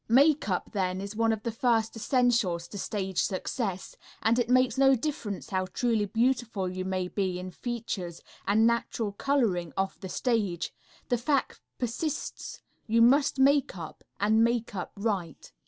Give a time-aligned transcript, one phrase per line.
[0.09, 4.95] Makeup, then, is one of the first essentials to stage success, and it makes no
[4.95, 10.73] difference how truly beautiful you may be in features and natural coloring off the stage,
[11.09, 15.53] the fact persists you must makeup, and makeup right.